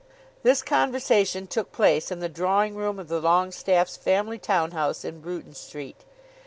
[0.41, 5.19] This conversation took place in the drawing room of the Longestaffes' family town house in
[5.21, 6.05] Bruton Street.